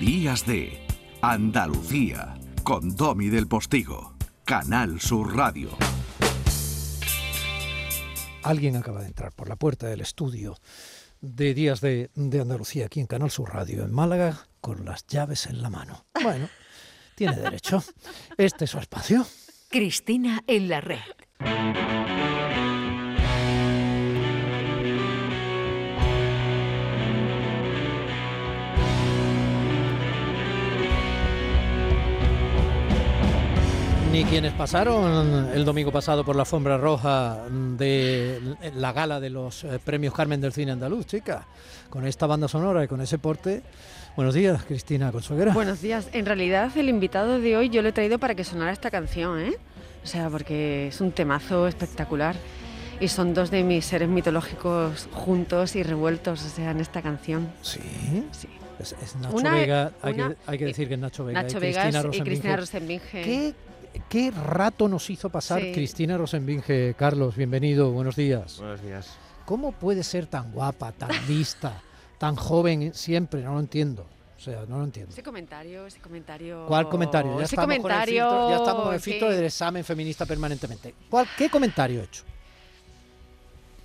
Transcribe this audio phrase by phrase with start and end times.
[0.00, 0.86] Días de
[1.20, 4.16] Andalucía con Domi del Postigo,
[4.46, 5.68] Canal Sur Radio.
[8.42, 10.56] Alguien acaba de entrar por la puerta del estudio
[11.20, 15.44] de Días de, de Andalucía aquí en Canal Sur Radio en Málaga con las llaves
[15.44, 16.06] en la mano.
[16.22, 16.48] Bueno,
[17.14, 17.84] tiene derecho.
[18.38, 19.26] Este es su espacio.
[19.68, 22.19] Cristina en la red.
[34.12, 38.40] Ni quienes pasaron el domingo pasado por la alfombra roja de
[38.74, 41.46] la gala de los eh, premios Carmen del Cine Andaluz, chica,
[41.88, 43.62] con esta banda sonora y con ese porte.
[44.16, 45.52] Buenos días, Cristina Consueguera.
[45.52, 46.08] Buenos días.
[46.12, 49.38] En realidad, el invitado de hoy yo lo he traído para que sonara esta canción,
[49.40, 49.52] ¿eh?
[50.02, 52.34] O sea, porque es un temazo espectacular.
[52.98, 57.48] Y son dos de mis seres mitológicos juntos y revueltos, o sea, en esta canción.
[57.62, 57.80] Sí.
[58.32, 58.48] Sí.
[58.80, 61.42] Es, es Nacho Una- Vega, hay, una- que, hay que decir que es Nacho Vega
[61.42, 62.24] Nacho y Vegas Cristina y Rosenbinge.
[62.30, 63.22] Cristina Rosenbinge.
[63.22, 63.54] ¿Qué,
[64.08, 65.72] qué rato nos hizo pasar Sí.
[65.72, 66.94] Cristina Rosenbinge?
[66.94, 68.58] Carlos, bienvenido, buenos días.
[68.58, 69.16] Buenos días.
[69.46, 71.82] ¿Cómo puede ser tan guapa, tan lista,
[72.18, 73.42] tan joven siempre?
[73.42, 74.06] No lo entiendo.
[74.36, 75.12] O sea, no lo entiendo.
[75.12, 76.64] Ese comentario, ese comentario.
[76.66, 77.38] ¿Cuál comentario?
[77.38, 78.26] Ya ese estamos comentario.
[78.26, 79.10] con el filtro, ya estamos con el sí.
[79.10, 80.94] filtro del examen feminista permanentemente.
[81.10, 82.22] ¿Cuál, ¿Qué comentario he hecho?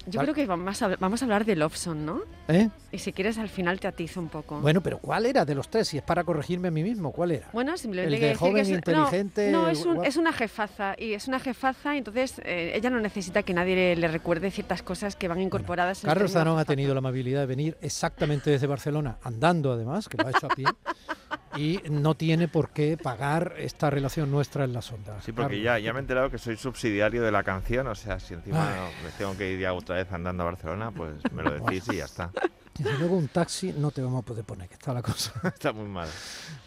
[0.08, 2.22] Yo creo que vamos a, vamos a hablar de Lobson, ¿no?
[2.48, 2.70] ¿Eh?
[2.92, 4.60] Y si quieres, al final te atizo un poco.
[4.60, 5.88] Bueno, pero ¿cuál era de los tres?
[5.88, 7.50] Si es para corregirme a mí mismo, ¿cuál era?
[7.54, 10.32] Bueno, simplemente El que de joven, que es, inteligente, No, no, es, un- es una
[10.32, 14.08] jefaza y es una jefaza y entonces eh, ella no necesita que nadie le, le
[14.08, 16.04] recuerde ciertas cosas que van incorporadas.
[16.04, 20.08] en el Carlos Zanón ha tenido la amabilidad de venir exactamente desde Barcelona, andando además,
[20.08, 20.66] que lo ha hecho a pie,
[21.56, 25.24] y no tiene por qué pagar esta relación nuestra en las ondas.
[25.24, 27.96] Sí, porque Carlos, ya, ya me he enterado que soy subsidiario de la canción, o
[27.96, 31.14] sea, si encima no- me tengo que ir ya otra vez andando a Barcelona, pues
[31.34, 32.32] me lo decís y ya está.
[32.78, 35.32] Desde luego un taxi no te vamos a poder poner, que está la cosa.
[35.46, 36.10] Está muy mal.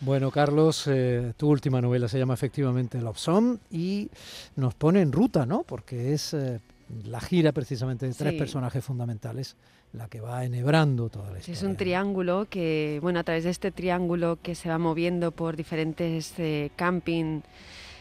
[0.00, 4.08] Bueno, Carlos, eh, tu última novela se llama efectivamente Love Song y
[4.56, 5.64] nos pone en ruta, ¿no?
[5.64, 6.60] Porque es eh,
[7.04, 8.38] la gira precisamente de tres Sí.
[8.38, 9.54] personajes fundamentales
[9.92, 11.54] la que va enhebrando toda la historia.
[11.54, 15.56] es un triángulo que, bueno, a través de este triángulo que se va moviendo por
[15.56, 17.40] diferentes eh, camping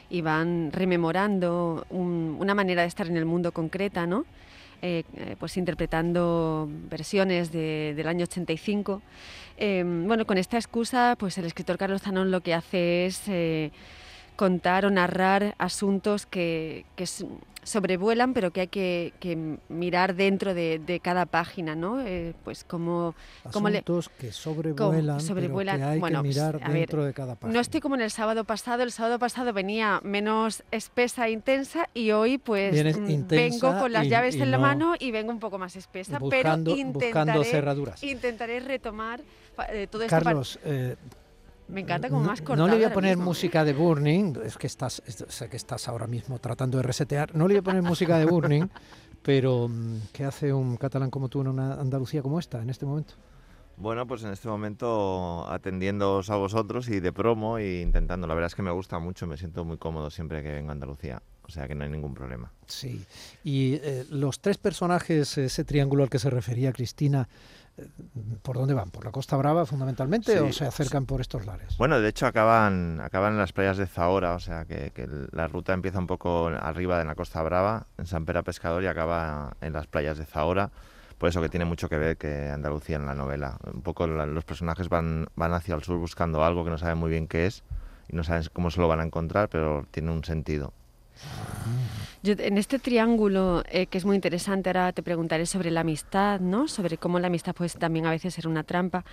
[0.09, 4.25] y van rememorando un- una manera de estar en el mundo concreta, ¿no?
[4.81, 9.01] Eh, eh, pues interpretando versiones de- del año 85.
[9.57, 13.23] Eh, bueno, con esta excusa, pues el escritor Carlos Zanón lo que hace es
[14.37, 17.05] contar o narrar asuntos que, que
[17.63, 21.99] sobrevuelan, pero que hay que, que mirar dentro de, de cada página, ¿no?
[21.99, 23.13] Eh, pues como
[23.51, 27.03] como le- Asuntos que sobrevuelan, sobrevuelan, pero que hay bueno, que pues, mirar ver, dentro
[27.03, 27.53] de cada página.
[27.53, 28.83] No estoy como en el sábado pasado.
[28.83, 34.05] El sábado pasado venía menos espesa e intensa y hoy pues mm, vengo con las
[34.05, 36.85] y- llaves y en la no- mano y vengo un poco más espesa, buscando, pero
[36.93, 38.01] buscando intentaré, cerraduras.
[38.03, 39.19] intentaré retomar
[39.73, 40.15] eh, todo esto.
[40.15, 40.95] Carlos, eh,
[41.67, 44.33] Me encanta como no, más no cortado le voy a poner mismo, música de Burning,
[44.45, 47.59] es que estás, es- sé que estás ahora mismo tratando de resetear, no le voy
[47.59, 48.67] a poner música de Burning,
[49.21, 52.85] pero mm, ¿qué hace un catalán como tú en una Andalucía como esta en este
[52.85, 53.13] momento?
[53.79, 58.25] Bueno, pues en este momento atendiéndoos a vosotros y de promo e intentando.
[58.25, 60.71] La verdad es que me gusta mucho, me siento muy cómodo siempre que vengo a
[60.71, 62.51] Andalucía, o sea que no hay ningún problema.
[62.65, 63.05] Sí,
[63.43, 67.29] y eh, los tres personajes, ese triángulo al que se refería Cristina,
[68.41, 68.89] ¿por dónde van?
[68.91, 71.77] ¿Por la Costa Brava fundamentalmente Sí, o se acercan por estos lares?
[71.77, 75.47] Bueno, de hecho acaban, acaban en las playas de Zahora, o sea que, que la
[75.47, 79.55] ruta empieza un poco arriba en la Costa Brava, en San Pera Pescador y acaba
[79.61, 80.69] en las playas de Zahora.
[81.17, 83.57] Por eso que tiene mucho que ver que Andalucía en la novela.
[83.73, 86.97] Un poco la- los personajes van, van hacia el sur buscando algo que no saben
[86.99, 87.63] muy bien qué es
[88.07, 90.73] y no saben cómo se lo van a encontrar, pero tiene un sentido.
[92.23, 96.39] Yo, en este triángulo, eh, que es muy interesante, ahora te preguntaré sobre la amistad,
[96.39, 96.67] ¿no?
[96.67, 99.05] Sobre cómo la amistad puede también a veces ser una trampa.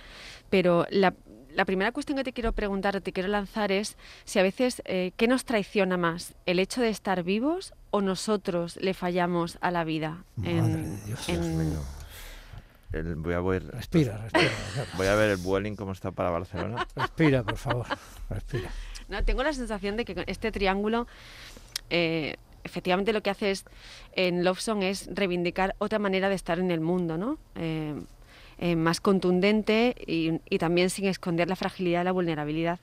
[0.49, 1.13] Pero la,
[1.53, 3.95] la primera cuestión que te quiero preguntar o te quiero lanzar es
[4.25, 6.33] si a veces, eh, ¿qué nos traiciona más?
[6.45, 10.23] ¿El hecho de estar vivos o nosotros le fallamos a la vida?
[10.35, 11.29] Madre de Dios.
[11.29, 11.79] en- Dios mío.
[12.91, 14.51] El- voy, a ver, Respira, respira,
[14.97, 16.87] voy a ver el Vueling cómo está para Barcelona.
[16.95, 17.85] respira, por favor,
[18.29, 18.69] respira.
[19.09, 21.05] No, tengo la sensación de que este triángulo,
[21.89, 23.65] eh, efectivamente lo que hace es,
[24.13, 27.37] en Love Song es reivindicar otra manera de estar en el mundo, ¿no?
[27.55, 27.95] Eh,
[28.57, 32.79] eh, más contundente y, también sin esconder la fragilidad y la vulnerabilidad.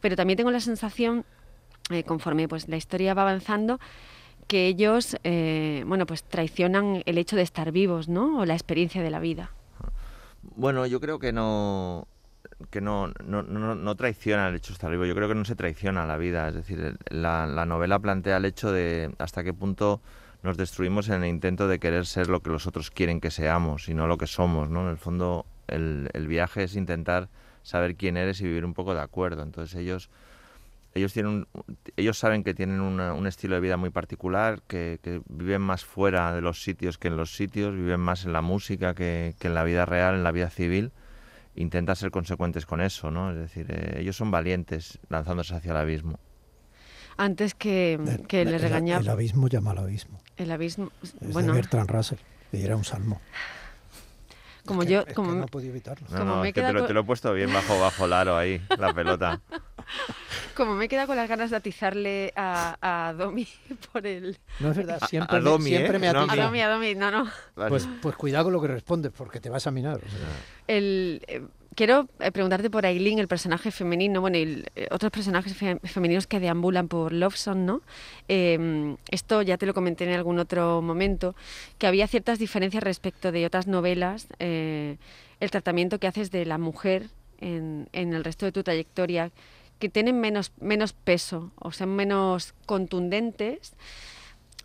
[0.00, 1.24] Pero también tengo la sensación,
[2.06, 3.78] conforme pues, la historia va avanzando,
[4.48, 5.16] que ellos,
[5.86, 8.40] bueno, pues traicionan el hecho de estar vivos, ¿no?
[8.40, 9.52] O la experiencia de la vida.
[10.56, 12.06] Bueno, yo creo que no
[12.70, 15.04] que no, no, no, no traiciona el hecho vivo.
[15.04, 16.48] Yo creo que no se traiciona la vida.
[16.48, 20.00] Es decir, la, la novela plantea el hecho de hasta qué punto
[20.42, 23.88] nos destruimos en el intento de querer ser lo que los otros quieren que seamos
[23.88, 24.68] y no lo que somos.
[24.68, 24.82] ¿no?
[24.82, 27.28] En el fondo, el, el viaje es intentar
[27.62, 29.42] saber quién eres y vivir un poco de acuerdo.
[29.42, 30.10] Entonces ellos
[30.94, 31.46] ellos tienen
[31.96, 36.40] ellos saben que tienen un estilo de vida muy particular, que, viven más fuera de
[36.40, 39.86] los sitios que en los sitios, viven más en la música que, en la vida
[39.86, 40.92] real, en la vida civil.
[41.56, 43.30] Intentan ser consecuentes con eso, ¿no?
[43.30, 46.18] Es decir, eh, ellos son valientes lanzándose hacia el abismo.
[47.16, 49.00] Antes que, que le regañaba...
[49.00, 50.20] El, abismo llama al abismo.
[50.36, 50.90] El abismo...
[51.02, 51.52] Es bueno.
[51.52, 52.18] de Bertrand Russell,
[52.50, 53.20] que era un salmo.
[54.64, 55.04] Como yo...
[55.14, 56.08] como, no podía evitarlo.
[56.10, 58.92] No, no, te, lo, te, lo, he puesto bien bajo, bajo el aro ahí, la
[58.92, 59.40] pelota.
[60.54, 63.46] Como me he quedado con las ganas de atizarle a, Domi
[63.92, 64.38] por el...
[64.60, 66.00] No es verdad, siempre, me, siempre ¿eh?
[66.00, 66.32] me atiza.
[66.32, 67.30] A Domi, a Domi, no, no.
[67.54, 70.00] Pues, pues cuidado con lo que respondes, porque te vas a minar.
[70.66, 71.22] El...
[71.26, 71.42] Eh,
[71.74, 76.86] quiero eh, preguntarte por Aileen, el personaje femenino, bueno, y otros personajes femeninos que deambulan
[76.86, 77.82] por Loveson, ¿no?
[78.28, 81.34] Em, esto ya te lo comenté en algún otro momento,
[81.78, 87.08] que había ciertas diferencias respecto de otras novelas, el tratamiento que haces de la mujer
[87.40, 89.30] en, en, el resto de tu trayectoria,
[89.78, 93.74] que tienen menos, menos peso o sean menos contundentes,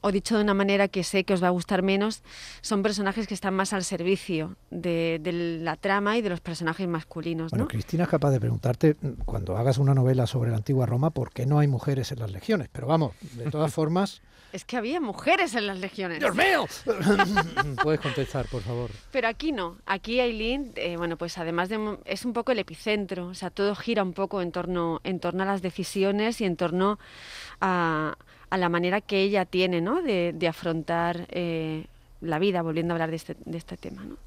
[0.01, 2.24] o dicho de una manera que sé que os va a gustar menos,
[2.62, 5.19] son personajes que están más al servicio de,
[5.62, 7.51] la trama y de los personajes masculinos.
[7.51, 11.31] Bueno, Cristina es capaz de preguntarte, cuando hagas una novela sobre la antigua Roma, ¿por
[11.31, 12.69] qué no hay mujeres en las legiones?
[12.72, 14.22] Pero vamos, de todas formas...
[14.51, 16.19] Es que había mujeres en las legiones.
[16.19, 16.66] ¡Dios mío!
[17.84, 18.90] Puedes contestar, por favor.
[19.12, 19.78] Pero aquí no.
[19.86, 22.00] Aquí Aileen, eh, bueno, pues además de...
[22.06, 23.28] es un poco el epicentro.
[23.28, 26.56] O sea, todo gira un poco en torno, en torno a las decisiones y en
[26.56, 26.98] torno
[27.62, 28.18] a,
[28.50, 30.01] a la manera que ella tiene, ¿no?
[30.01, 31.86] De, de afrontar eh,
[32.22, 34.18] la vida, volviendo a hablar de este, de este tema, ¿no?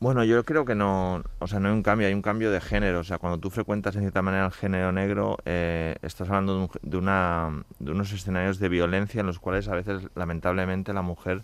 [0.00, 2.60] Bueno, yo creo que no, o sea, no hay un cambio, hay un cambio de
[2.60, 2.98] género.
[2.98, 6.96] O sea, cuando tú frecuentas en cierta manera el género negro, eh, estás hablando de,
[6.96, 11.42] una, de unos escenarios de violencia en los cuales a veces, lamentablemente, la mujer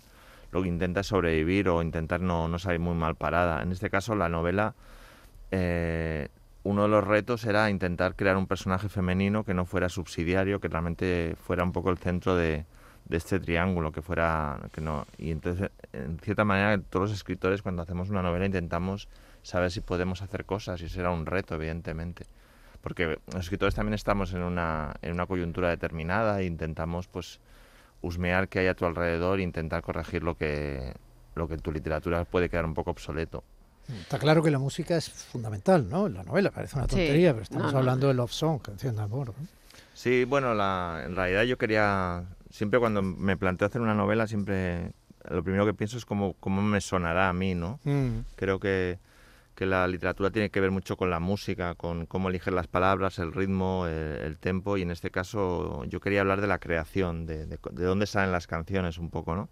[0.51, 3.61] lo que intenta es sobrevivir o intentar no, no salir muy mal parada.
[3.61, 4.73] En este caso, la novela,
[5.51, 6.27] eh,
[6.63, 10.67] uno de los retos era intentar crear un personaje femenino que no fuera subsidiario, que
[10.67, 12.65] realmente fuera un poco el centro de,
[13.09, 17.81] este triángulo que fuera que no y entonces en cierta manera todos los escritores cuando
[17.81, 19.07] hacemos una novela intentamos
[19.41, 22.25] saber si podemos hacer cosas y ese era un reto evidentemente.
[22.81, 27.39] Porque los escritores también estamos en una en una coyuntura determinada e intentamos pues
[28.01, 30.93] husmear qué hay a tu alrededor e intentar corregir lo que
[31.35, 33.43] lo que en tu literatura puede quedar un poco obsoleto
[34.01, 36.07] Está claro que la música es fundamental, ¿no?
[36.07, 39.33] En la novela parece una tontería, pero estamos hablando de Love Song, canción de amor.
[39.93, 44.91] Sí, bueno, la, en realidad yo quería siempre cuando me planteo hacer una novela, siempre
[45.29, 47.79] lo primero que pienso es cómo, cómo me sonará a mí, ¿no?
[47.83, 48.19] Mm.
[48.35, 48.99] Creo que,
[49.55, 53.19] que, la literatura tiene que ver mucho con la música, con cómo eligen las palabras,
[53.19, 57.45] el ritmo, el, tempo, y en este caso yo quería hablar de la creación, de,
[57.45, 59.49] de, dónde salen las canciones un poco, ¿no?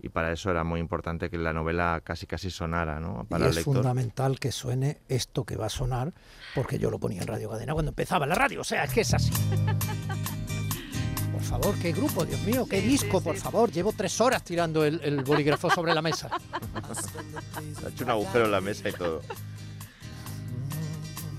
[0.00, 3.24] Y para eso era muy importante que la novela casi casi sonara ¿no?
[3.28, 6.12] para y es fundamental que suene esto que va a sonar
[6.54, 9.00] porque yo lo ponía en Radio Cadena cuando empezaba la radio, o sea, es que
[9.00, 9.32] es así.
[11.32, 13.70] Por favor, qué grupo, Dios mío, qué disco, por favor.
[13.70, 16.30] Llevo tres horas tirando el, bolígrafo sobre la mesa.
[17.84, 19.20] ha hecho un agujero en la mesa y todo.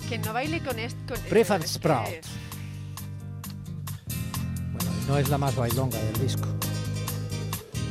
[0.07, 1.15] Que no baile con esto.
[1.15, 2.25] Con Prefab Sprout.
[4.71, 6.47] Bueno, no es la más bailonga del disco.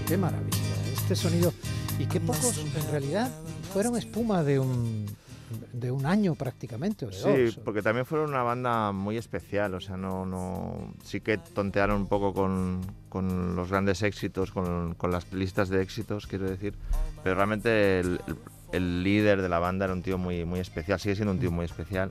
[0.06, 0.45] Qué maravilla.
[1.06, 1.52] Este sonido.
[2.00, 3.30] Y qué pocos, en realidad,
[3.72, 5.06] fueron espuma de un
[5.72, 7.06] de un año prácticamente.
[7.12, 12.00] sí, porque también fueron una banda muy especial, o sea, no, no sí que tontearon
[12.00, 16.74] un poco con, con los grandes éxitos, con, con, las listas de éxitos, quiero decir,
[17.22, 18.20] pero realmente el,
[18.72, 21.52] el, líder de la banda era un tío muy, muy especial, sigue siendo un tío
[21.52, 22.10] muy especial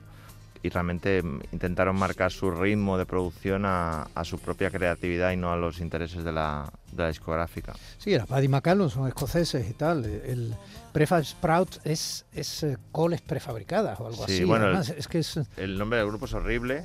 [0.62, 1.22] y realmente
[1.52, 5.80] intentaron marcar su ritmo de producción a, a, su propia creatividad y no a los
[5.80, 7.74] intereses de la, de la discográfica.
[7.98, 10.04] Sí, era Paddy McCallum, son escoceses y tal.
[10.04, 10.54] El
[10.92, 14.44] Prefab Sprout es, es eh, coles prefabricadas o algo así.
[14.44, 15.40] Bueno, el, es que es...
[15.56, 16.84] el nombre del grupo es horrible.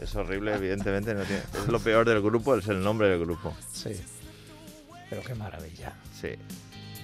[0.00, 1.14] es horrible, evidentemente.
[1.14, 3.54] No tiene, es lo peor del grupo, es el nombre del grupo.
[3.72, 4.00] Sí.
[5.08, 5.94] Pero qué maravilla.
[6.20, 6.30] Sí.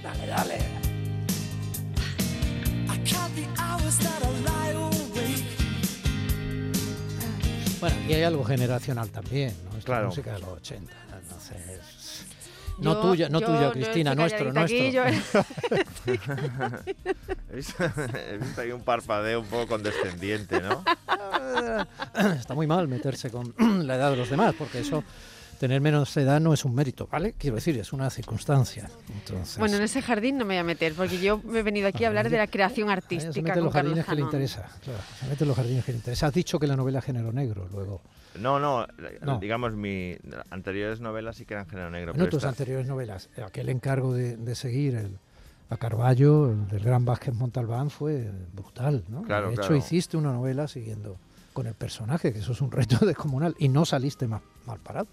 [0.03, 0.97] Dale, dale.
[7.87, 9.79] Bueno, y hay algo generacional también, ¿no?
[9.79, 10.03] Es claro.
[10.03, 10.93] la música de los 80.
[11.23, 12.27] Entonces,
[12.79, 14.77] no tuya, no tuya, Cristina, nuestro, nuestro.
[14.85, 15.13] he,
[17.55, 17.85] visto,
[18.61, 20.83] ahí un parpadeo un poco condescendiente, ¿no?
[22.37, 23.55] Está muy mal meterse con
[23.87, 25.05] la edad de los demás, porque eso
[25.57, 27.35] tener menos edad no es un mérito, ¿vale?
[27.39, 28.89] Quiero decir, es una circunstancia.
[29.59, 32.05] Bueno, en ese jardín no me voy a meter, porque yo me he venido aquí
[32.05, 33.33] a hablar de la creación artística.
[33.33, 36.27] Se mete los jardines que le interesa, claro, se mete los jardines que le interesa.
[36.27, 38.01] Has dicho que la novela género negro, luego...
[38.39, 38.87] No, no,
[39.41, 40.19] digamos, mis
[40.51, 42.13] anteriores novelas sí que eran género negro.
[42.15, 45.19] No, tus anteriores novelas, aquel encargo de, seguir el,
[45.71, 49.23] a Carballo, el del Gran Vázquez Montalbán, fue brutal, ¿no?
[49.23, 49.77] Claro, de hecho, claro.
[49.77, 51.17] hiciste una novela siguiendo
[51.55, 55.09] con el personaje, que eso es un reto descomunal, y no saliste más mal parado.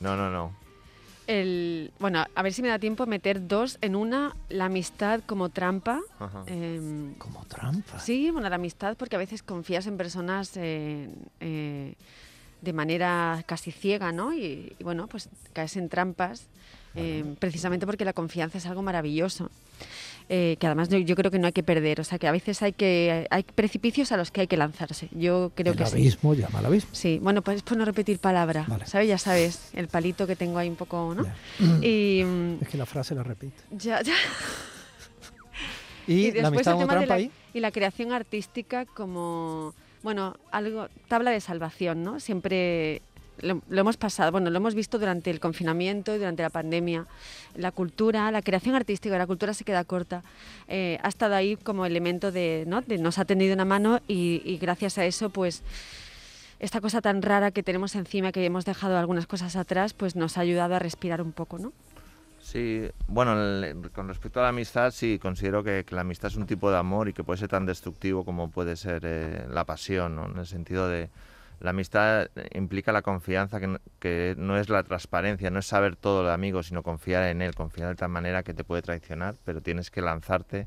[0.00, 0.52] No, no, no.
[1.26, 5.48] El, bueno, a ver si me da tiempo meter dos en una, la amistad como
[5.50, 6.00] trampa.
[6.46, 8.00] Em, Como trampa.
[8.00, 11.94] Sí, bueno, la amistad, porque a veces confías en personas eh, eh,
[12.62, 14.32] de manera casi ciega, ¿no?
[14.32, 16.48] Y, y, bueno, pues caes en trampas,
[16.96, 19.50] eh, precisamente porque la confianza es algo maravilloso.
[20.28, 22.32] Eh, que además yo, yo creo que no hay que perder, o sea que a
[22.32, 25.08] veces hay que hay precipicios a los que hay que lanzarse.
[25.12, 25.92] Yo creo el que sí.
[25.96, 26.90] abismo llama al abismo.
[26.92, 28.86] Sí, bueno, pues por no repetir palabra, Vale.
[28.86, 29.08] ¿sabes?
[29.08, 31.24] Ya sabes, el palito que tengo ahí un poco, ¿no?
[31.82, 32.20] Y
[32.60, 33.56] Es que la frase la repite.
[33.70, 34.14] ya, ya.
[36.06, 37.30] Y, la después amistad el tema de la- ahí.
[37.54, 42.18] y la creación artística como, bueno, algo, tabla de salvación, ¿no?
[42.20, 43.02] Siempre
[43.42, 47.06] lo, lo hemos pasado, bueno, lo hemos visto durante el confinamiento y durante la pandemia.
[47.54, 50.22] La cultura, la creación artística, la cultura se queda corta.
[50.68, 52.80] Eh, ha estado ahí como elemento de, ¿no?
[52.82, 55.62] De nos ha tendido una mano y, y gracias a eso, pues
[56.58, 60.36] esta cosa tan rara que tenemos encima, que hemos dejado algunas cosas atrás, pues nos
[60.36, 61.72] ha ayudado a respirar un poco, ¿no?
[62.42, 66.36] Sí, bueno, el- con respecto a la amistad, sí, considero que, que la amistad es
[66.36, 69.64] un tipo de amor y que puede ser tan destructivo como puede ser eh, la
[69.64, 70.26] pasión, ¿no?
[70.26, 71.10] En el sentido de
[71.60, 73.60] la amistad implica la confianza,
[74.00, 77.54] que no, es la transparencia, no es saber todo del amigo, sino confiar en él,
[77.54, 80.66] confiar de tal manera que te puede traicionar, pero tienes que lanzarte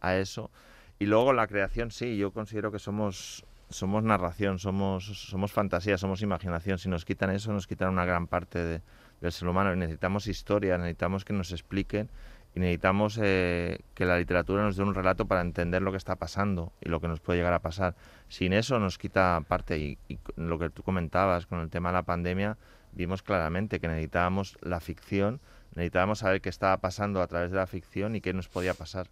[0.00, 0.50] a eso.
[0.98, 6.22] Y luego la creación, sí, yo considero que somos somos narración, somos somos fantasía, somos
[6.22, 6.78] imaginación.
[6.78, 8.82] Si nos quitan eso, nos quitan una gran parte de-
[9.20, 9.74] del ser humano.
[9.74, 12.08] Necesitamos historia, necesitamos que nos expliquen
[12.56, 16.16] y necesitamos eh, que la literatura nos dé un relato para entender lo que está
[16.16, 17.94] pasando y lo que nos puede llegar a pasar.
[18.30, 21.92] Sin eso nos quita parte y, y lo que tú comentabas con el tema de
[21.92, 22.56] la pandemia,
[22.92, 25.38] vimos claramente que necesitábamos la ficción,
[25.74, 29.06] necesitábamos saber qué estaba pasando a través de la ficción y qué nos podía pasar.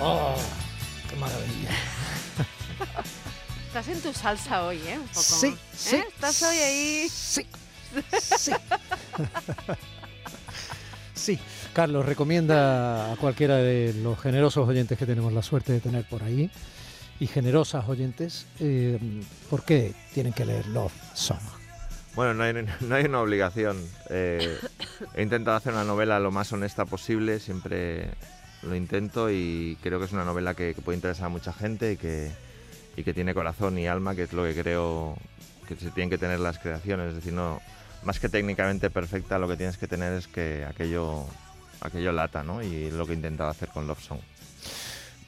[0.00, 0.34] ¡Oh!
[1.08, 1.59] ¡Qué maravilla!
[3.70, 4.98] Estás en tu salsa hoy, ¿eh?
[4.98, 5.22] Un poco.
[5.22, 5.94] Sí, sí.
[5.94, 6.04] ¿Eh?
[6.08, 7.08] Estás hoy ahí.
[7.08, 7.46] Sí,
[8.20, 8.52] sí.
[11.14, 11.38] Sí,
[11.72, 16.24] Carlos, recomienda a cualquiera de los generosos oyentes que tenemos la suerte de tener por
[16.24, 16.50] ahí
[17.20, 18.98] y generosas oyentes, eh,
[19.48, 21.38] ¿por qué tienen que leer Love Song?
[22.16, 23.80] Bueno, no hay, no hay una obligación.
[24.08, 24.58] Eh,
[25.14, 28.10] he intentado hacer una novela lo más honesta posible, siempre
[28.62, 31.92] lo intento y creo que es una novela que, que puede interesar a mucha gente
[31.92, 32.32] y que,
[32.96, 35.16] y que tiene corazón y alma, que es lo que creo
[35.68, 37.10] que se tienen que tener las creaciones.
[37.10, 37.60] Es decir, no,
[38.02, 41.26] más que técnicamente perfecta, lo que tienes que tener es que aquello,
[41.80, 42.62] aquello lata, ¿no?
[42.62, 44.20] Y es lo que he intentado hacer con Love Song.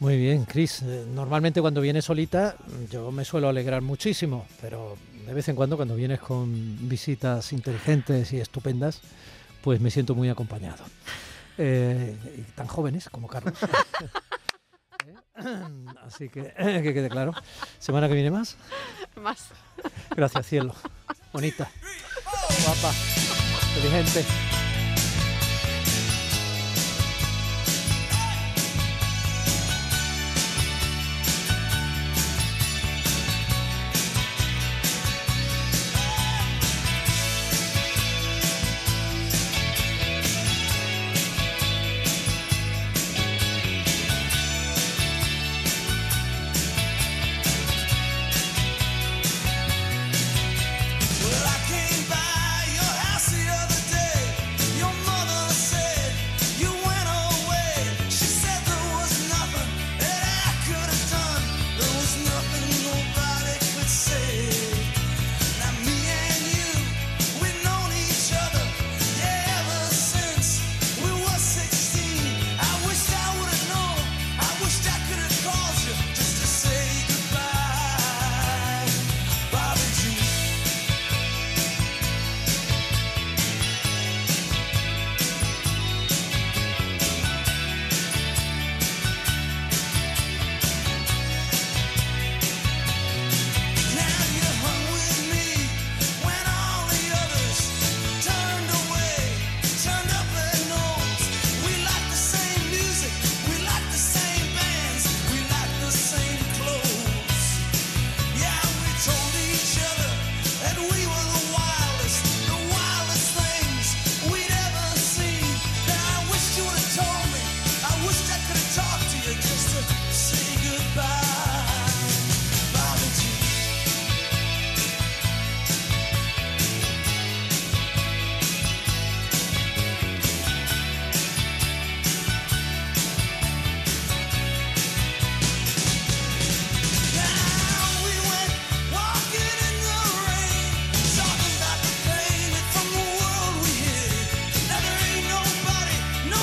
[0.01, 0.83] Muy bien, Chris.
[0.83, 2.57] eh, Normalmente cuando vienes solita
[2.91, 8.33] yo me suelo alegrar muchísimo, pero de vez en cuando cuando vienes con visitas inteligentes
[8.33, 9.01] y estupendas,
[9.63, 10.85] pues me siento muy acompañado.
[11.57, 13.55] Eh, y tan jóvenes como Carlos.
[15.07, 15.15] ¿Eh?
[16.07, 17.33] Así que que quede claro.
[17.79, 18.57] Semana que viene más.
[19.17, 19.49] Más.
[20.15, 20.75] Gracias, cielo.
[21.33, 21.69] Bonita.
[22.65, 22.93] Guapa.
[23.77, 24.52] Inteligente.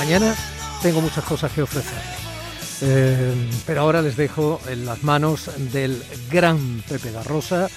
[0.10, 0.34] Mañana
[0.82, 2.18] tengo muchas cosas que ofrecerles.
[2.82, 3.32] Eh,
[3.68, 7.68] pero ahora les dejo en las manos del gran Pepe da Rosa,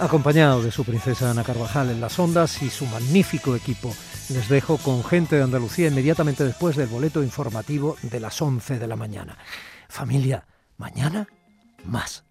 [0.00, 3.94] acompañado de su princesa Ana Carvajal en las ondas y su magnífico equipo.
[4.30, 8.86] Les dejo con gente de Andalucía inmediatamente después del boleto informativo de las 11 de
[8.88, 9.38] la mañana.
[9.88, 10.44] Familia,
[10.78, 11.28] mañana
[11.84, 12.24] más.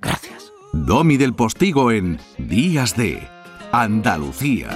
[0.00, 0.52] Gracias.
[0.72, 3.28] Domi del Postigo en Días de
[3.72, 4.68] Andalucía.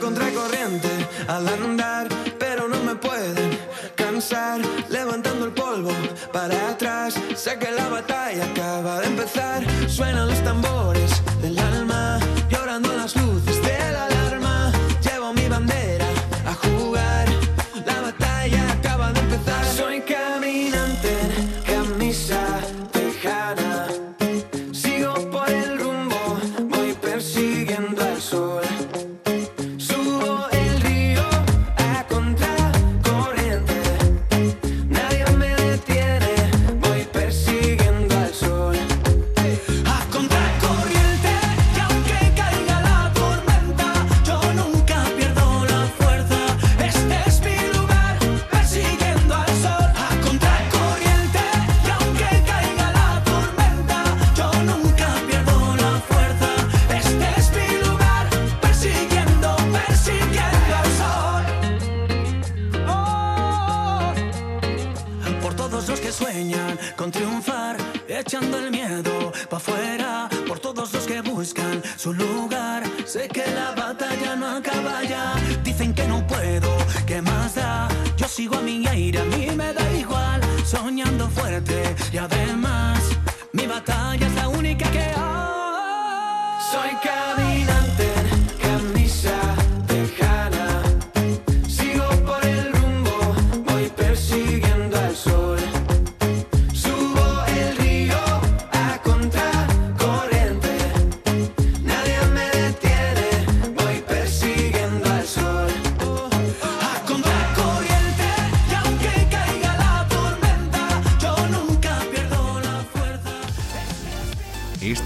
[0.00, 0.88] Voy contra corriente
[1.28, 3.58] al andar, pero no me pueden
[3.94, 4.60] cansar.
[4.88, 5.90] Levantando el polvo
[6.32, 9.62] para atrás, sé que la batalla acaba de empezar.
[9.88, 11.22] Suenan los tambores
[66.96, 70.28] con triunfar, echando el miedo pa' afuera.
[70.46, 75.34] Por todos los que buscan su lugar, sé que la batalla no acaba ya.
[75.64, 76.70] Dicen que no puedo,
[77.04, 77.88] ¿qué más da?
[78.16, 80.40] Yo sigo a mi aire, a mí me da igual.
[80.64, 83.00] Soñando fuerte y además,
[83.52, 86.60] mi batalla es la única que hay.
[86.70, 87.79] Soy caminante,